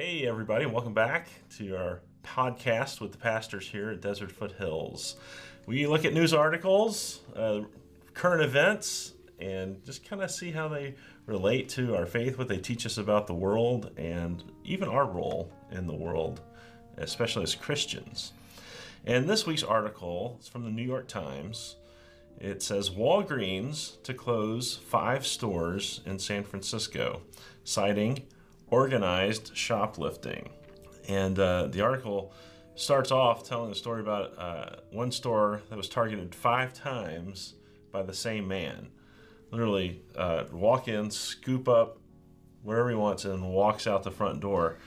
[0.00, 1.26] Hey, everybody, and welcome back
[1.56, 5.16] to our podcast with the pastors here at Desert Foothills.
[5.66, 7.62] We look at news articles, uh,
[8.14, 10.94] current events, and just kind of see how they
[11.26, 15.50] relate to our faith, what they teach us about the world, and even our role
[15.72, 16.42] in the world,
[16.98, 18.34] especially as Christians.
[19.04, 21.74] And this week's article is from the New York Times.
[22.38, 27.22] It says Walgreens to close five stores in San Francisco,
[27.64, 28.22] citing
[28.70, 30.50] organized shoplifting.
[31.08, 32.32] And uh, the article
[32.74, 37.54] starts off telling a story about uh, one store that was targeted five times
[37.90, 38.88] by the same man.
[39.50, 41.98] Literally, uh, walk in, scoop up
[42.62, 44.78] wherever he wants, and walks out the front door.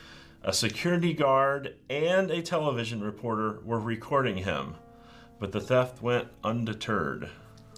[0.43, 4.75] A security guard and a television reporter were recording him,
[5.39, 7.29] but the theft went undeterred.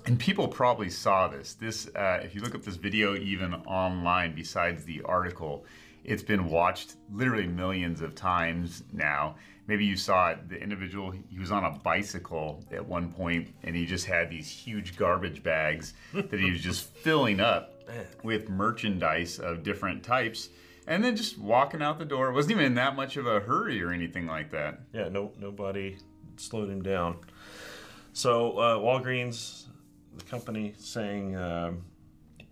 [0.06, 1.54] And people probably saw this.
[1.54, 5.66] This, uh, if you look up this video even online, besides the article,
[6.04, 9.36] it's been watched literally millions of times now.
[9.68, 10.50] Maybe you saw it.
[10.50, 14.50] The individual, he was on a bicycle at one point, and he just had these
[14.50, 17.74] huge garbage bags that he was just filling up
[18.24, 20.50] with merchandise of different types,
[20.88, 22.30] and then just walking out the door.
[22.30, 24.82] It wasn't even in that much of a hurry or anything like that.
[24.92, 25.98] Yeah, no, nobody
[26.36, 27.20] slowed him down.
[28.12, 29.68] So uh, Walgreens,
[30.18, 31.86] the company, saying um,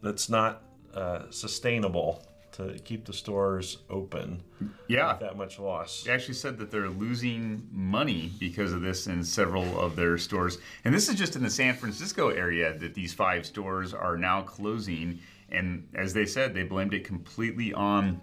[0.01, 4.41] that's not uh, sustainable to keep the stores open.
[4.87, 5.13] Yeah.
[5.13, 6.03] with that much loss.
[6.03, 10.57] They actually said that they're losing money because of this in several of their stores.
[10.85, 14.41] And this is just in the San Francisco area that these five stores are now
[14.41, 15.19] closing.
[15.49, 18.21] And as they said, they blamed it completely on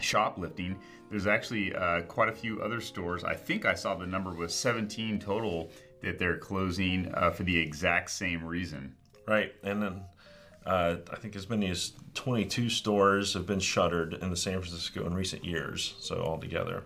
[0.00, 0.78] shoplifting.
[1.10, 3.24] There's actually uh, quite a few other stores.
[3.24, 5.70] I think I saw the number was 17 total
[6.02, 8.94] that they're closing uh, for the exact same reason.
[9.26, 10.02] Right, and then
[10.66, 15.06] uh, I think as many as 22 stores have been shuttered in the San Francisco
[15.06, 15.94] in recent years.
[16.00, 16.84] So altogether,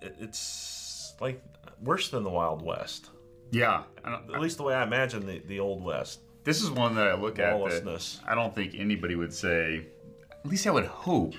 [0.00, 1.42] it, it's like
[1.80, 3.10] worse than the Wild West.
[3.50, 3.84] Yeah.
[4.04, 6.20] At least the way I imagine the, the Old West.
[6.44, 7.84] This is one that I look at that.
[8.26, 9.86] I don't think anybody would say.
[10.30, 11.34] At least I would hope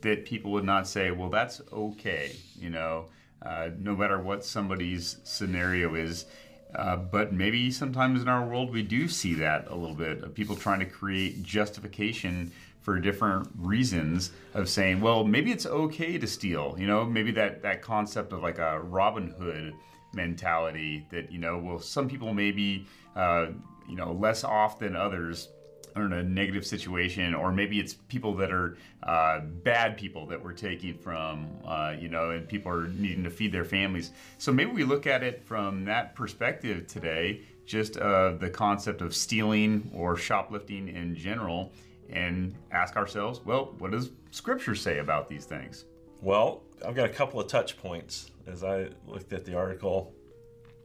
[0.00, 3.06] that people would not say, "Well, that's okay," you know,
[3.40, 6.26] uh, no matter what somebody's scenario is.
[6.74, 10.34] Uh, but maybe sometimes in our world we do see that a little bit of
[10.34, 12.50] people trying to create justification
[12.80, 16.74] for different reasons of saying, well, maybe it's okay to steal.
[16.78, 19.74] You know, maybe that that concept of like a Robin Hood
[20.14, 23.46] mentality that you know, well, some people may be uh,
[23.88, 25.48] you know less off than others
[25.94, 30.42] are in a negative situation, or maybe it's people that are uh, bad people that
[30.42, 34.12] we're taking from, uh, you know, and people are needing to feed their families.
[34.38, 39.14] So maybe we look at it from that perspective today, just uh, the concept of
[39.14, 41.72] stealing or shoplifting in general,
[42.10, 45.84] and ask ourselves, well, what does Scripture say about these things?
[46.20, 50.14] Well, I've got a couple of touch points as I looked at the article.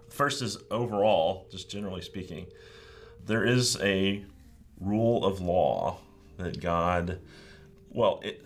[0.09, 2.47] First is overall, just generally speaking,
[3.25, 4.25] there is a
[4.79, 5.97] rule of law
[6.37, 7.19] that God,
[7.89, 8.45] well, it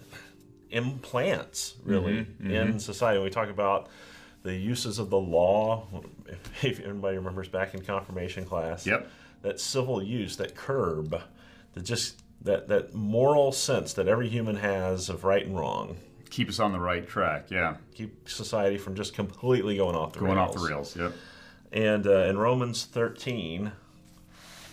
[0.69, 3.19] implants really in society.
[3.21, 3.87] We talk about
[4.43, 5.87] the uses of the law.
[6.63, 9.07] If anybody remembers back in confirmation class, Yep.
[9.41, 11.21] that civil use, that curb,
[11.73, 15.97] that just that that moral sense that every human has of right and wrong
[16.29, 17.75] Keep us on the right track, yeah.
[17.93, 20.49] keep society from just completely going off the Going rails.
[20.49, 21.13] off the rails, yep.
[21.73, 23.71] And uh, in Romans 13,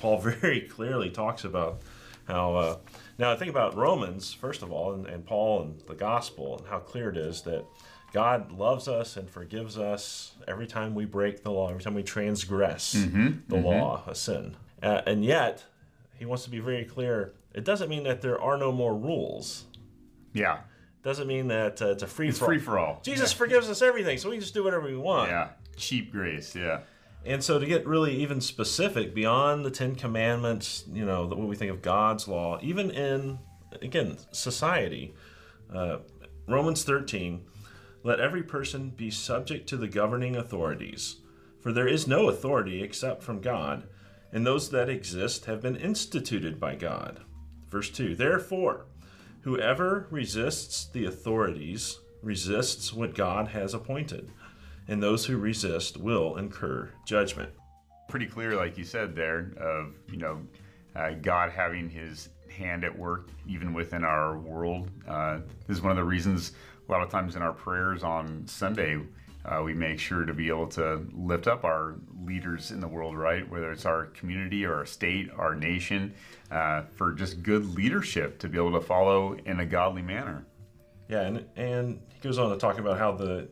[0.01, 1.81] Paul very clearly talks about
[2.27, 2.55] how.
[2.57, 2.77] Uh,
[3.19, 6.79] now, think about Romans, first of all, and, and Paul and the gospel, and how
[6.79, 7.65] clear it is that
[8.13, 12.05] God loves us and forgives us every time we break the law, every time we
[12.05, 14.57] transgress the law, a sin.
[14.83, 15.65] Uh, and yet,
[16.17, 19.65] he wants to be very clear it doesn't mean that there are no more rules.
[20.33, 20.59] Yeah.
[21.03, 22.49] Doesn't mean that uh, it's a free It's for all.
[22.51, 23.01] free for all.
[23.03, 25.31] Jesus forgives us everything, so we can just do whatever we want.
[25.31, 25.49] Yeah.
[25.77, 26.81] Cheap grace, yeah.
[27.28, 31.56] And so to get really even specific beyond the Ten Commandments, you know, what we
[31.56, 33.39] think of God's law, even in,
[33.83, 35.15] again, society,
[35.71, 35.99] uh,
[36.49, 37.44] Romans 13,
[38.03, 41.17] let every person be subject to the governing authorities,
[41.61, 43.87] for there is no authority except from God,
[44.32, 47.20] and those that exist have been instituted by God.
[47.69, 48.87] Verse 2 Therefore,
[49.43, 54.31] whoever resists the authorities resists what God has appointed,
[54.88, 57.50] and those who resist will incur judgment.
[58.08, 60.40] pretty clear, like you said there, of you know
[60.96, 64.90] uh, God having His hand at work even within our world.
[65.06, 66.52] Uh, this is one of the reasons
[66.88, 68.99] a lot of times in our prayers on Sunday.
[69.44, 71.94] Uh, we make sure to be able to lift up our
[72.25, 73.49] leaders in the world, right?
[73.49, 76.12] Whether it's our community or our state, our nation,
[76.50, 80.44] uh, for just good leadership to be able to follow in a godly manner.
[81.08, 83.49] Yeah, and and he goes on to talk about how the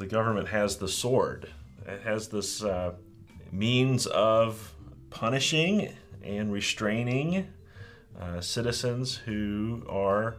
[0.00, 1.50] the government has the sword.
[1.86, 2.94] It has this uh,
[3.52, 4.74] means of
[5.10, 5.92] punishing
[6.24, 7.46] and restraining
[8.18, 10.36] uh, citizens who are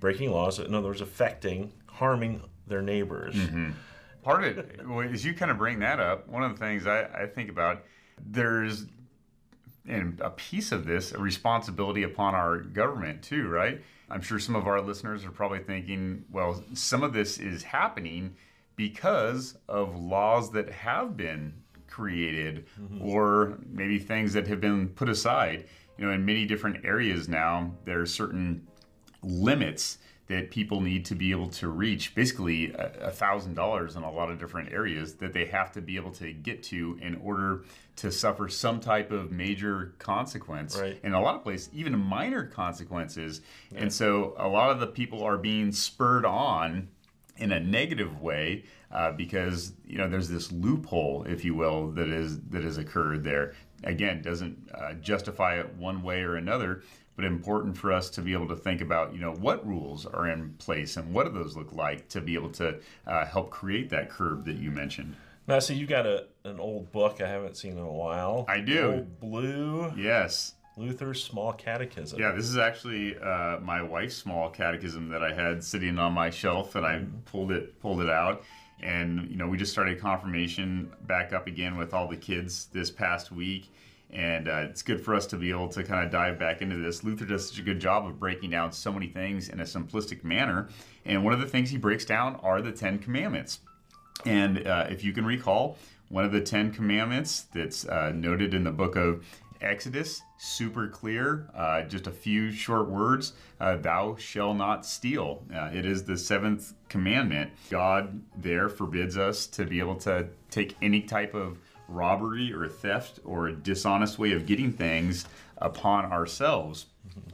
[0.00, 0.58] breaking laws.
[0.58, 3.36] In other words, affecting, harming their neighbors.
[4.22, 4.80] part of it,
[5.12, 7.84] as you kind of bring that up, one of the things I, I think about,
[8.18, 8.86] there's
[9.86, 13.82] and a piece of this, a responsibility upon our government too, right?
[14.08, 18.36] I'm sure some of our listeners are probably thinking, well, some of this is happening
[18.76, 21.54] because of laws that have been
[21.88, 23.02] created mm-hmm.
[23.02, 25.66] or maybe things that have been put aside.
[25.98, 28.66] You know, in many different areas now, there are certain
[29.22, 29.98] limits
[30.28, 34.30] that people need to be able to reach basically a thousand dollars in a lot
[34.30, 37.64] of different areas that they have to be able to get to in order
[37.96, 40.98] to suffer some type of major consequence Right.
[41.02, 43.42] in a lot of places even minor consequences
[43.74, 46.88] and so a lot of the people are being spurred on
[47.36, 52.08] in a negative way uh, because you know there's this loophole, if you will, that
[52.08, 53.54] is that has occurred there.
[53.84, 56.82] Again, doesn't uh, justify it one way or another,
[57.16, 60.28] but important for us to be able to think about you know what rules are
[60.28, 63.90] in place and what do those look like to be able to uh, help create
[63.90, 65.16] that curb that you mentioned.
[65.48, 68.44] Now, see, you got a an old book I haven't seen in a while.
[68.48, 68.92] I do.
[68.92, 70.54] Old blue Yes.
[70.76, 72.18] Luther's Small Catechism.
[72.18, 76.30] Yeah, this is actually uh, my wife's small catechism that I had sitting on my
[76.30, 78.42] shelf, and I pulled it pulled it out,
[78.80, 82.90] and you know we just started confirmation back up again with all the kids this
[82.90, 83.70] past week,
[84.10, 86.76] and uh, it's good for us to be able to kind of dive back into
[86.76, 87.04] this.
[87.04, 90.24] Luther does such a good job of breaking down so many things in a simplistic
[90.24, 90.68] manner,
[91.04, 93.60] and one of the things he breaks down are the Ten Commandments.
[94.24, 95.76] And uh, if you can recall,
[96.08, 99.24] one of the Ten Commandments that's uh, noted in the book of
[99.62, 105.44] Exodus, super clear, uh, just a few short words uh, Thou shall not steal.
[105.54, 107.50] Uh, it is the seventh commandment.
[107.70, 113.20] God there forbids us to be able to take any type of robbery or theft
[113.24, 115.26] or dishonest way of getting things
[115.58, 116.86] upon ourselves.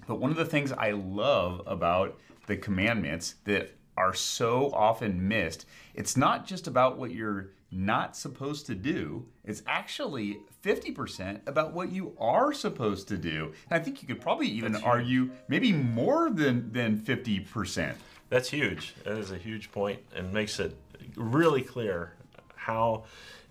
[0.07, 5.67] But one of the things I love about the commandments that are so often missed,
[5.95, 11.93] it's not just about what you're not supposed to do, it's actually 50% about what
[11.93, 13.53] you are supposed to do.
[13.69, 17.95] And I think you could probably even argue maybe more than, than 50%.
[18.31, 18.95] That's huge.
[19.05, 20.77] That is a huge point and makes it
[21.17, 22.13] really clear
[22.55, 23.05] how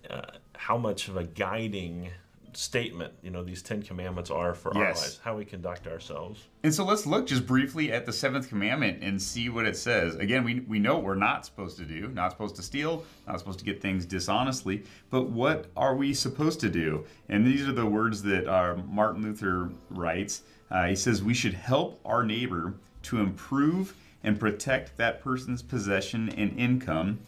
[0.09, 0.21] uh,
[0.55, 2.09] how much of a guiding
[2.57, 6.47] statement you know these Ten Commandments are for our lives, how we conduct ourselves.
[6.63, 10.15] And so let's look just briefly at the seventh commandment and see what it says.
[10.15, 13.37] Again, we, we know what we're not supposed to do, not supposed to steal, not
[13.37, 17.05] supposed to get things dishonestly, but what are we supposed to do?
[17.29, 20.41] And these are the words that uh, Martin Luther writes.
[20.71, 22.73] Uh, he says, We should help our neighbor
[23.03, 27.19] to improve and protect that person's possession and income,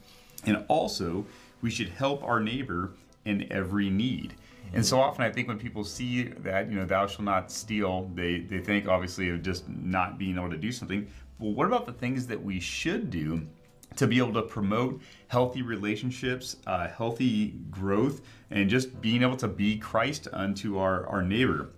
[0.43, 1.27] and also
[1.61, 2.93] we should help our neighbor
[3.25, 4.33] in every need.
[4.73, 8.09] And so often, I think when people see that, you know, thou shalt not steal,
[8.13, 11.07] they, they think obviously of just not being able to do something.
[11.39, 13.47] Well, what about the things that we should do
[13.95, 18.21] to be able to promote healthy relationships, uh, healthy growth,
[18.51, 21.69] and just being able to be Christ unto our, our neighbor?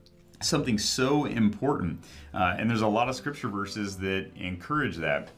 [0.42, 2.04] Something so important.
[2.34, 5.30] Uh, and there's a lot of scripture verses that encourage that.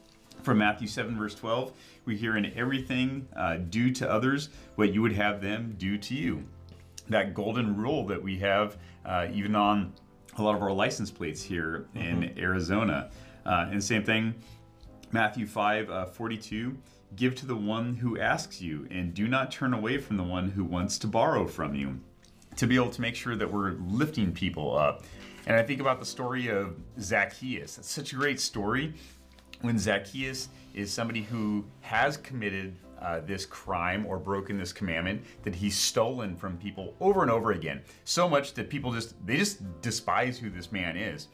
[0.42, 1.72] From Matthew 7, verse 12,
[2.06, 6.16] we hear, In everything uh, do to others what you would have them do to
[6.16, 6.44] you
[7.10, 9.94] that golden rule that we have uh, even on
[10.38, 13.10] a lot of our license plates here in Arizona.
[13.46, 14.34] Uh, and same thing,
[15.12, 16.76] Matthew 5 uh, 42
[17.16, 20.50] give to the one who asks you, and do not turn away from the one
[20.50, 22.00] who wants to borrow from you.
[22.58, 25.04] To be able to make sure that we're lifting people up.
[25.46, 27.78] And I think about the story of Zacchaeus.
[27.78, 28.94] It's such a great story
[29.62, 35.54] when Zacchaeus is somebody who has committed uh, this crime or broken this commandment that
[35.54, 37.82] he's stolen from people over and over again.
[38.06, 41.28] So much that people just they just despise who this man is.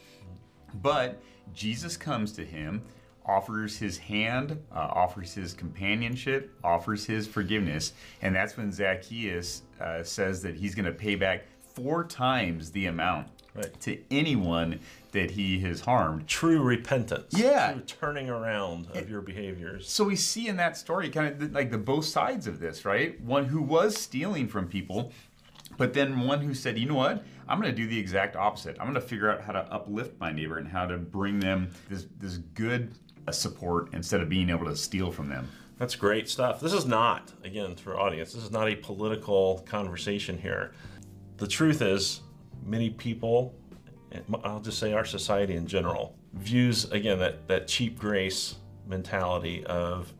[0.81, 1.21] But
[1.53, 2.81] jesus comes to him
[3.25, 7.93] offers his hand uh, offers his companionship offers his forgiveness.
[8.21, 12.87] And that's when zacchaeus uh, says that he's going to pay back four times the
[12.87, 13.27] amount
[13.59, 13.79] Right.
[13.81, 14.79] to anyone
[15.11, 17.33] that he has harmed True repentance.
[17.35, 17.73] Yeah.
[17.73, 19.89] True turning around of your behaviors.
[19.89, 22.85] So we see in that story kind of the, like the both sides of this,
[22.85, 23.19] right?
[23.21, 25.11] One who was stealing from people,
[25.77, 27.23] but then one who said, you know what?
[27.47, 28.77] I'm going to do the exact opposite.
[28.79, 31.71] I'm going to figure out how to uplift my neighbor and how to bring them
[31.89, 32.91] this this good
[33.27, 35.49] uh, support instead of being able to steal from them.
[35.79, 36.59] That's great stuff.
[36.59, 40.73] This is not, again, for audience, this is not a political conversation here.
[41.37, 42.21] The truth is,
[42.65, 43.53] many people,
[44.43, 48.55] I'll just say our society in general, views, again, that, that cheap grace
[48.87, 50.11] mentality of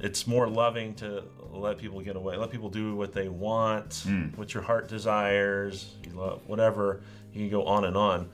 [0.00, 4.36] it's more loving to let people get away, let people do what they want, mm.
[4.36, 7.00] what your heart desires, you love whatever.
[7.32, 8.28] You can go on and on,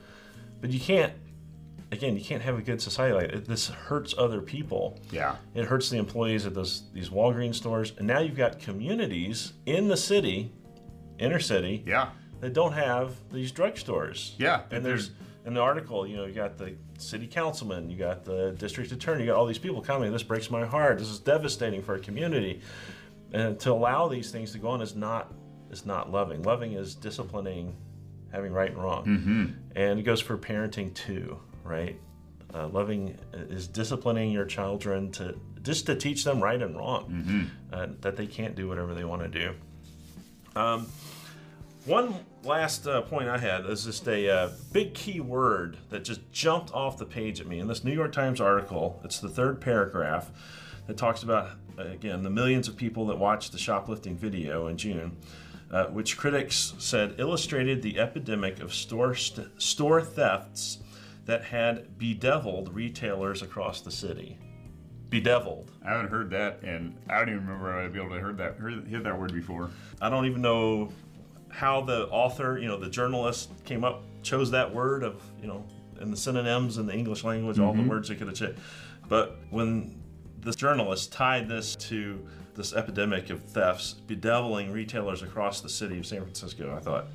[0.61, 1.13] but you can't.
[1.91, 3.45] Again, you can't have a good society like.
[3.45, 4.99] This hurts other people.
[5.11, 5.35] Yeah.
[5.53, 9.87] It hurts the employees at those these Walgreens stores, and now you've got communities in
[9.87, 10.51] the city,
[11.19, 12.09] inner city, Yeah.
[12.45, 14.33] That don't have these drugstores.
[14.37, 15.11] Yeah, And there's
[15.45, 19.23] in the article, you know, you got the city councilman, you got the district attorney,
[19.23, 20.11] you got all these people coming.
[20.11, 20.99] This breaks my heart.
[20.99, 22.61] This is devastating for a community.
[23.33, 25.33] And to allow these things to go on is not
[25.71, 26.43] is not loving.
[26.43, 27.75] Loving is disciplining,
[28.31, 29.05] having right and wrong.
[29.05, 29.45] Mm-hmm.
[29.75, 31.99] And it goes for parenting too, right?
[32.53, 37.87] Uh, loving is disciplining your children to just to teach them right and wrong, uh,
[38.01, 39.55] that they can't do whatever they want to do.
[40.55, 40.85] Um,
[41.85, 46.31] one last uh, point I had is just a uh, big key word that just
[46.31, 48.99] jumped off the page at me in this New York Times article.
[49.03, 50.29] It's the third paragraph
[50.87, 55.17] that talks about, again, the millions of people that watched the shoplifting video in June,
[55.71, 60.79] uh, which critics said illustrated the epidemic of store, st- store thefts
[61.25, 64.37] that had bedeviled retailers across the city.
[65.09, 65.71] Bedeviled.
[65.83, 68.57] I haven't heard that, and I don't even remember I'd be able to heard that
[68.57, 69.71] heard, hear that word before.
[70.01, 70.91] I don't even know
[71.55, 75.63] how the author, you know, the journalist came up, chose that word of, you know,
[75.99, 78.59] and the synonyms in the English language, all the words they could have checked.
[79.07, 79.97] But when
[80.41, 86.05] this journalist tied this to this epidemic of thefts bedeviling retailers across the city of
[86.05, 87.07] San Francisco, I thought,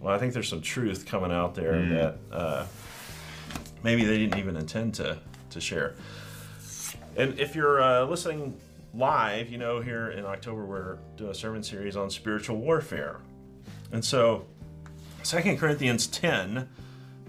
[0.00, 2.66] well, I think there's some truth coming out there that uh,
[3.82, 5.18] maybe they didn't even intend to,
[5.50, 5.94] to share.
[7.16, 8.58] And if you're uh, listening
[8.94, 13.20] live, you know, here in October, we're doing a sermon series on spiritual warfare.
[13.92, 14.46] And so,
[15.24, 16.68] 2 Corinthians 10,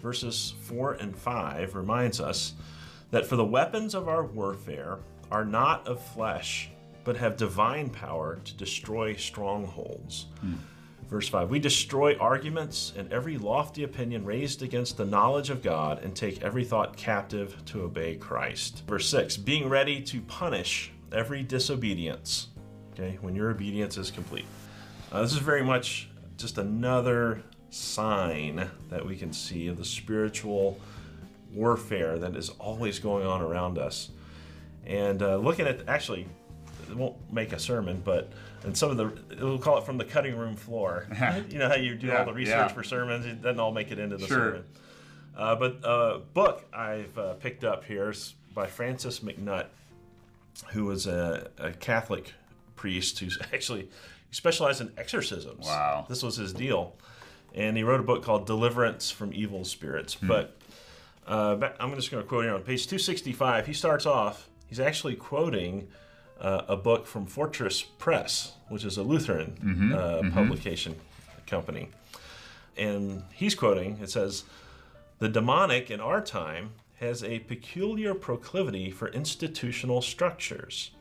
[0.02, 2.54] verses 4 and 5, reminds us
[3.12, 4.98] that for the weapons of our warfare
[5.32, 6.70] are not of flesh,
[7.04, 10.28] but have divine power to destroy strongholds.
[11.10, 16.04] Verse 5 We destroy arguments and every lofty opinion raised against the knowledge of God
[16.04, 18.84] and take every thought captive to obey Christ.
[18.88, 22.48] Verse 6 Being ready to punish every disobedience,
[22.94, 24.46] okay, when your obedience is complete.
[25.12, 30.80] Uh, this is very much just another sign that we can see of the spiritual
[31.54, 34.10] warfare that is always going on around us.
[34.86, 36.28] And uh, looking at, actually,
[36.90, 38.32] it won't make a sermon, but
[38.64, 41.08] and some of the we'll call it from the cutting room floor.
[41.50, 42.68] you know how you do Yeah, all the research yeah.
[42.68, 44.38] for sermons; it doesn't all make it into the Sure.
[44.38, 44.64] sermon.
[45.36, 49.66] Uh, but a book I've uh, picked up here is by Francis MacNutt,
[50.72, 52.34] who was a, a Catholic
[52.76, 53.90] priest who's actually
[54.40, 55.66] specialized in exorcisms.
[55.66, 56.06] Wow.
[56.10, 56.96] This was his deal.
[57.54, 60.16] And he wrote a book called Deliverance from Evil Spirits.
[60.16, 60.58] But
[61.26, 63.66] uh, back- I'm just going to quote here on page 265.
[63.66, 65.88] He starts off, he's actually quoting
[66.42, 70.96] uh, a book from Fortress Press, which is a Lutheran uh, publication
[71.48, 71.90] company.
[72.78, 74.44] And he's quoting, it says,
[75.20, 80.92] The demonic in our time has a peculiar proclivity for institutional structures.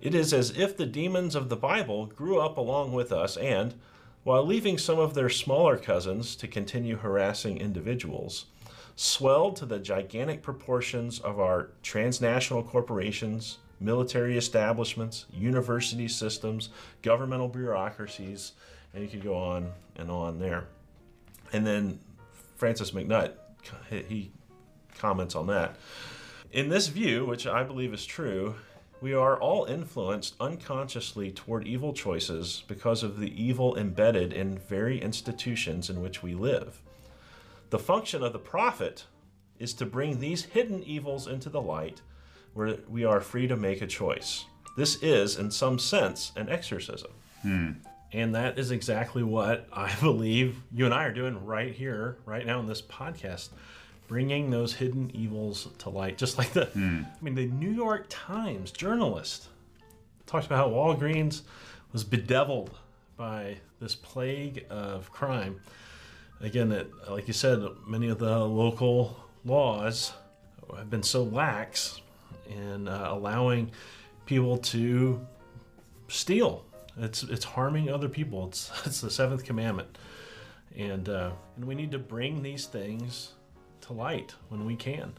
[0.00, 3.74] It is as if the demons of the Bible grew up along with us and,
[4.22, 8.46] while leaving some of their smaller cousins to continue harassing individuals,
[8.96, 16.68] swelled to the gigantic proportions of our transnational corporations, military establishments, university systems,
[17.02, 18.52] governmental bureaucracies,
[18.92, 20.64] and you could go on and on there.
[21.52, 21.98] And then
[22.56, 23.32] Francis MacNutt,
[23.90, 24.30] he
[24.98, 25.76] comments on that.
[26.52, 28.54] In this view, which I believe is true,
[29.04, 34.98] we are all influenced unconsciously toward evil choices because of the evil embedded in very
[34.98, 36.80] institutions in which we live.
[37.68, 39.04] The function of the prophet
[39.58, 42.00] is to bring these hidden evils into the light
[42.54, 44.46] where we are free to make a choice.
[44.74, 47.10] This is, in some sense, an exorcism.
[47.42, 47.72] Hmm.
[48.10, 52.46] And that is exactly what I believe you and I are doing right here, right
[52.46, 53.50] now in this podcast,
[54.06, 56.18] bringing those hidden evils to light.
[56.18, 56.68] Just like the,
[57.20, 59.48] I mean, the New York Times journalist
[60.26, 61.42] talks about how Walgreens
[61.92, 62.70] was bedeviled
[63.16, 65.60] by this plague of crime.
[66.40, 70.12] Again, that, like you said, many of the local laws
[70.76, 72.00] have been so lax
[72.48, 73.70] in uh, allowing
[74.26, 75.24] people to
[76.08, 76.64] steal.
[76.96, 78.48] It's it's harming other people.
[78.48, 79.96] It's it's the seventh commandment,
[80.76, 83.32] and uh, and we need to bring these things
[83.86, 85.12] to light when we can.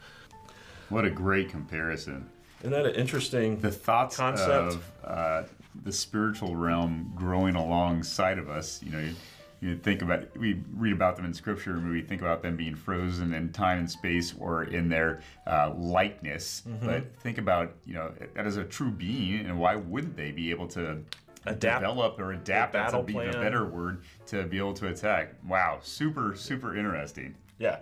[0.90, 2.30] What a great comparison.
[2.60, 3.60] Isn't that an interesting?
[3.60, 4.50] The thoughts Concept.
[4.50, 5.44] of uh,
[5.84, 8.82] the spiritual realm growing alongside of us.
[8.82, 9.16] You know, you,
[9.62, 12.76] you think about we read about them in scripture and we think about them being
[12.76, 16.86] frozen in time and space or in their uh, likeness Mm-hmm.
[16.86, 20.50] but think about you know that is a true being and why wouldn't they be
[20.52, 20.98] able to
[21.46, 21.82] Adapt.
[21.82, 25.80] develop or adapt that's a, be- a better word to be able to attack wow
[25.82, 27.78] super super interesting Yeah,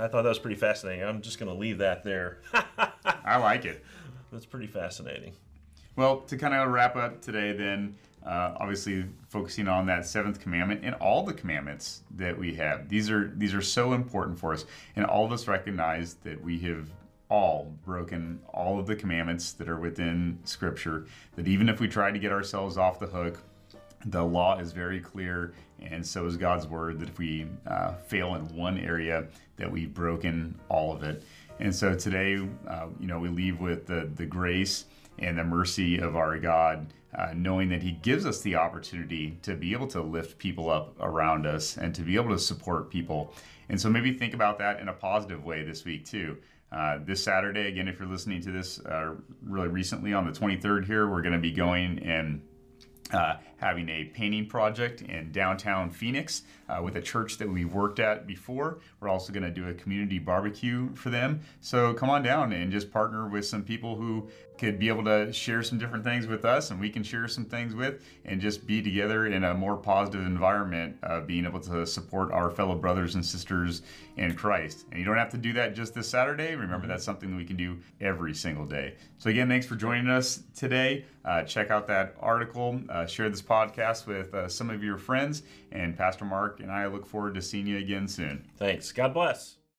[0.00, 1.04] I thought that was pretty fascinating.
[1.04, 2.38] I'm just going to leave that there.
[3.24, 3.84] i like it
[4.32, 5.32] That's pretty fascinating.
[5.96, 10.82] Well, to kind of wrap up today, then, uh, obviously focusing on that seventh commandment
[10.84, 12.88] and all the commandments that we have.
[12.88, 14.64] These are these are so important for us,
[14.96, 16.88] and all of us recognize that we have
[17.30, 21.06] all broken all of the commandments that are within Scripture.
[21.36, 23.40] That even if we try to get ourselves off the hook,
[24.06, 27.00] the law is very clear, and so is God's word.
[27.00, 29.26] That if we uh, fail in one area,
[29.56, 31.22] that we've broken all of it.
[31.60, 34.84] And so today, uh, you know, we leave with the the grace
[35.18, 36.86] and the mercy of our God,
[37.16, 40.94] uh, knowing that He gives us the opportunity to be able to lift people up
[41.00, 43.34] around us and to be able to support people.
[43.68, 46.38] And so maybe think about that in a positive way this week too.
[46.70, 50.84] Uh, this Saturday, again, if you're listening to this uh, really recently on the 23rd
[50.84, 52.42] here, we're going to be going and
[53.12, 57.98] uh, having a painting project in downtown Phoenix uh, with a church that we've worked
[57.98, 58.78] at before.
[59.00, 61.40] We're also going to do a community barbecue for them.
[61.60, 65.32] So come on down and just partner with some people who could be able to
[65.32, 68.66] share some different things with us and we can share some things with and just
[68.66, 73.14] be together in a more positive environment of being able to support our fellow brothers
[73.14, 73.82] and sisters
[74.16, 74.84] in Christ.
[74.90, 76.56] And you don't have to do that just this Saturday.
[76.56, 78.94] Remember, that's something that we can do every single day.
[79.18, 81.04] So, again, thanks for joining us today.
[81.28, 85.42] Uh, check out that article, uh, share this podcast with uh, some of your friends,
[85.70, 88.48] and Pastor Mark and I look forward to seeing you again soon.
[88.56, 88.92] Thanks.
[88.92, 89.57] God bless.